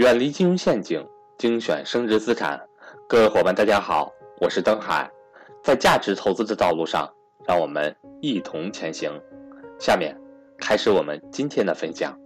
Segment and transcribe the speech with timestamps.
[0.00, 2.58] 远离金融陷阱，精选升值资产。
[3.06, 5.10] 各位伙伴，大家好，我是登海。
[5.62, 7.06] 在价值投资的道路上，
[7.46, 9.12] 让我们一同前行。
[9.78, 10.18] 下面
[10.56, 12.18] 开始我们今天的分享。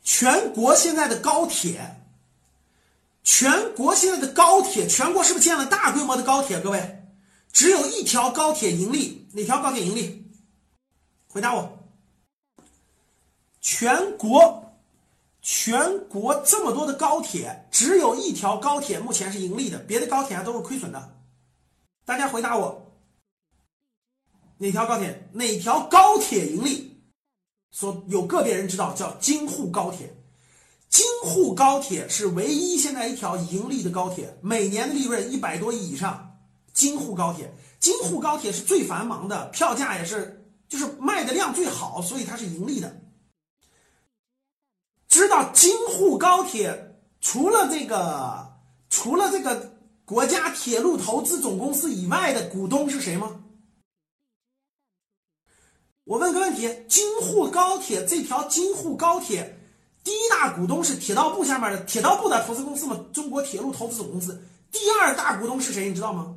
[0.00, 1.80] 全国现在的高铁，
[3.24, 6.60] 全国现在的高铁，全国是不是建了大规模的高铁？
[6.60, 7.02] 各位，
[7.52, 10.30] 只有一条高铁盈利，哪条高铁盈利？
[11.26, 11.79] 回答我。
[13.60, 14.72] 全国，
[15.42, 21.16] 全国这么多的高铁，只有一条高铁目前是盈利的，别的高铁还都是亏损的。
[22.04, 22.90] 大家回答我，
[24.58, 25.28] 哪条高铁？
[25.32, 27.02] 哪条高铁盈利？
[27.70, 30.16] 说有个别人知道，叫京沪高铁。
[30.88, 36.38] 京沪高铁是唯一现在一条盈利的高铁，每年的利润一百多亿以上。
[36.72, 42.96] 京沪高铁，京沪高铁是最繁忙的，票价也是，就是卖的量最好，所以它是盈利的。
[45.20, 48.50] 知道京沪高铁除了这个
[48.88, 49.70] 除了这个
[50.06, 53.38] 国家铁路投资总公司以外的股东是谁吗？
[56.04, 59.60] 我问个问题：京沪高铁这条京沪高铁
[60.02, 62.98] 第一大股东是铁道部下面的铁道部的投资公司吗？
[63.12, 64.42] 中国铁路投资总公司。
[64.72, 65.86] 第二大股东是谁？
[65.86, 66.34] 你知道吗？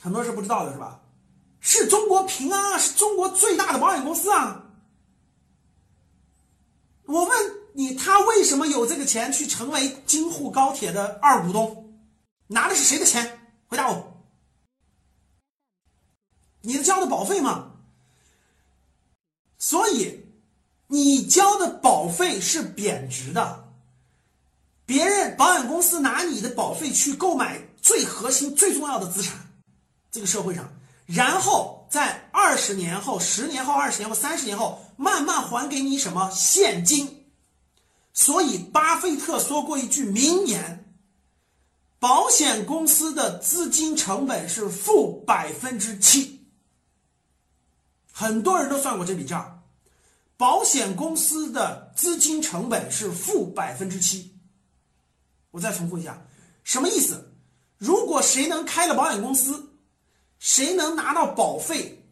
[0.00, 1.00] 很多人是不知道的，是吧？
[1.58, 4.63] 是中国平安啊，是中国最大的保险公司啊。
[7.06, 11.94] 我问你，他为什么有这个钱去成为京沪高铁的二股东？
[12.46, 13.40] 拿的是谁的钱？
[13.66, 14.26] 回答我。
[16.62, 17.72] 你交的保费吗？
[19.58, 20.26] 所以，
[20.88, 23.72] 你交的保费是贬值的。
[24.86, 29.38] 别人保险公司拿你的保费去购买最核心、最重要的资产，
[30.10, 30.70] 这个社会上，
[31.06, 31.73] 然后
[32.64, 34.80] 十年后、十年后、二十年后、三十年后。
[34.96, 37.26] 慢慢还给你什么现金？
[38.12, 40.94] 所以巴菲特说过一句名言：
[41.98, 46.46] 保险公司的资金成本是负百分之七。
[48.12, 49.64] 很多人都算过这笔账，
[50.36, 54.32] 保险公司的资金成本是负百分之七。
[55.50, 56.24] 我再重复一下，
[56.62, 57.34] 什么意思？
[57.78, 59.74] 如果谁能开了保险公司，
[60.38, 62.03] 谁能拿到保费，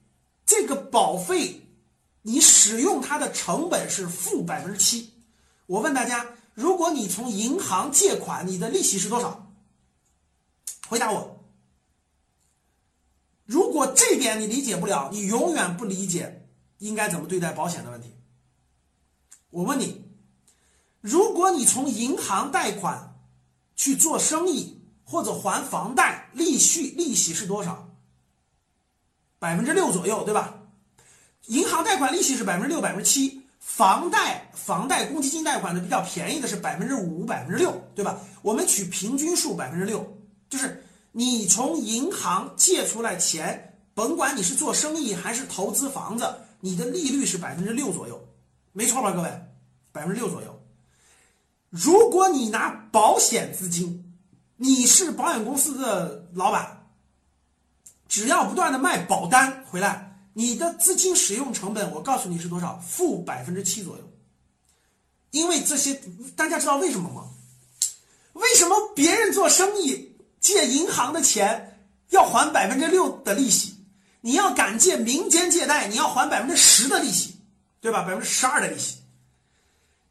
[0.44, 1.60] 这个保费。
[2.24, 5.10] 你使用它的成本是负百分之七，
[5.66, 9.52] 我问大家，如果你从银行借款，你的利息是多少？
[10.86, 11.44] 回答我。
[13.44, 16.48] 如果这点你理解不了，你永远不理解
[16.78, 18.14] 应该怎么对待保险的问题。
[19.50, 20.04] 我问你，
[21.00, 23.20] 如果你从银行贷款
[23.74, 27.91] 去做生意或者还房贷，利息利息是多少？
[29.42, 30.54] 百分之六左右，对吧？
[31.46, 38.20] 银行贷款利息是百分之六、百分之七，房贷、房贷公积金贷款的比较便宜的是百分之五、百分之六，对吧？
[38.42, 40.16] 我们取平均数百分之六，
[40.48, 48.24] 就是你从银行借出来钱，甭管你是做生意还是投资房子，你的利率是百分之六左右，
[48.70, 49.28] 没错吧，各位？
[49.90, 50.62] 百分之六左右。
[51.68, 54.14] 如果你拿保险资金，
[54.56, 56.81] 你是保险公司的老板，
[58.12, 60.14] 只要不断的卖保单回来。
[60.34, 62.78] 你的资金使用成本，我告诉你是多少？
[62.86, 64.04] 负百分之七左右。
[65.30, 65.98] 因为这些，
[66.36, 67.30] 大家知道为什么吗？
[68.34, 71.80] 为什么别人做生意借银行的钱
[72.10, 73.76] 要还百分之六的利息？
[74.20, 77.38] 你要敢借民间借贷，你要还百分之十的利息，
[77.80, 78.02] 对吧？
[78.02, 78.98] 百分之十二的利息。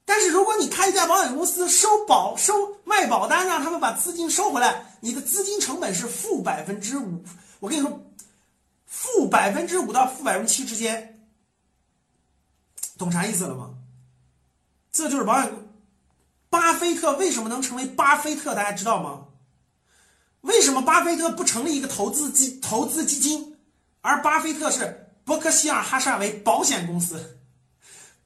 [0.06, 2.54] 但是如果你开一家保险公司，收保收
[2.84, 7.24] 卖保单，让他们把资金收回来，你的资金成本是负百分之五。
[7.62, 7.98] 我跟你说。
[8.86, 11.26] 负百分之五到负百分之七之间，
[12.98, 13.74] 懂啥意思了吗？
[14.92, 15.52] 这就是保险。
[16.50, 18.54] 巴菲特为什么能成为巴菲特？
[18.54, 19.28] 大家知道吗？
[20.42, 23.58] 为什么巴菲特不成立一个投资基投资基金，
[24.02, 27.40] 而巴菲特是伯克希尔哈撒韦保险公司？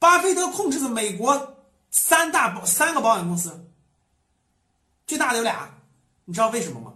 [0.00, 3.70] 巴菲特控制的美国三大保三个保险公司，
[5.06, 5.78] 最大的有俩，
[6.24, 6.92] 你知道为什么吗？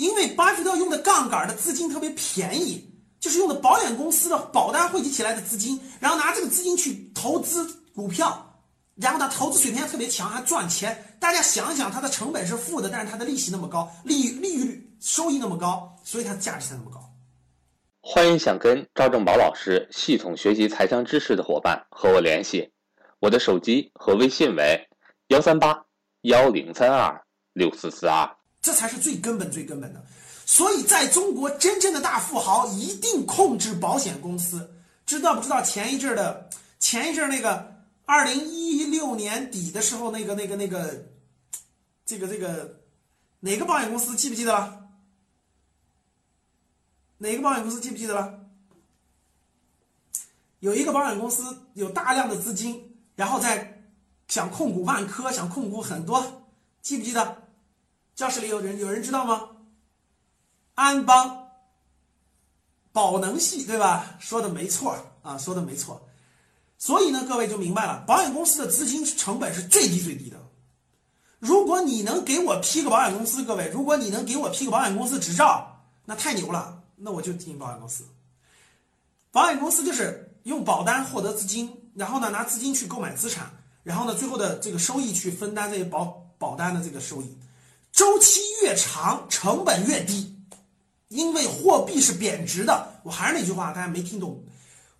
[0.00, 8.62] 因为巴菲特用的杠杆的资金特别便宜，就是用的保险公司的保单汇集起来的资金，然后拿这个资金去投资股票，
[8.96, 11.14] 然后他投资水平还特别强，还赚钱。
[11.20, 16.98] 大家想想，它的成本是负的，但是它的利息那么高，利利率收益那么高，所以它的价值才那么高。
[18.00, 22.72] 欢迎想跟赵正宝老师系统学习财商知识的伙伴和我联系，
[23.18, 24.88] 我的手机和微信为
[25.28, 25.84] 幺三八
[26.22, 28.34] 幺零三二六四四二。
[28.62, 30.04] 这才是最根本、最根本的。
[30.44, 34.68] 所以，在中国，真正的大富豪一定控制保险公司，
[35.06, 37.72] 知道不知道前一阵的前一阵那个
[38.04, 41.06] 二零一六年底的时候那个那个那个
[42.04, 42.80] 这个这个
[43.38, 44.88] 哪个保险公司记不记得了？
[47.18, 48.40] 哪个保险公司记不记得了？
[50.58, 53.84] 有一个保险公司有大量的资金，然后在
[54.26, 56.44] 想控股万科，想控股很多，
[56.82, 57.42] 记不记得？
[58.20, 59.48] 教室里有人有人知道吗？
[60.74, 61.48] 安邦。
[62.92, 64.14] 宝能系对吧？
[64.18, 66.06] 说的没错啊，说的没错。
[66.76, 70.36] 所以呢，各位就明白了，保险公司的资金成本是最低最低的。
[71.38, 78.04] 如果你能给我批个保险公司，各位，如果你能给我批个保险公司执照，那太牛了，那我就进保险公司。
[79.32, 83.50] 保险公司就是用保单获得资金，然后呢拿资金去购买资产，
[83.82, 87.34] 然后呢最后的这个收益去分担这些保保单的这个收益，
[87.92, 90.36] 周期越长，成本越低。
[91.08, 94.44] 因为货币是贬值的，我还是那句话，大家没听懂。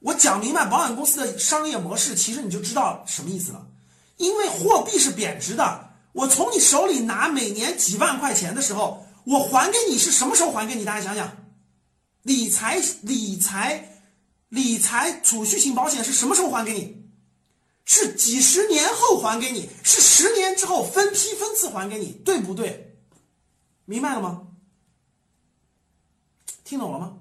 [0.00, 3.64] 我讲明白保险公司的商业模式，其实你就知道什么意思了。
[4.16, 10.84] 因为货币是贬值的，我从你手里拿每年几万块钱的时候，我还给你是什么时候还给你？
[10.84, 11.30] 大家想想，
[12.22, 14.02] 理财、理财、
[14.48, 17.04] 理财储蓄型保险是什么时候还给你？
[17.92, 22.96] 是几十年后还给你，是十年之后分批分次还给你，对不对？
[23.84, 24.46] 明白了吗？
[26.62, 27.18] 听懂了吗？